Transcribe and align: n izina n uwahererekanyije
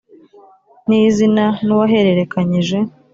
n 0.87 0.89
izina 1.05 1.45
n 1.65 1.67
uwahererekanyije 1.73 2.77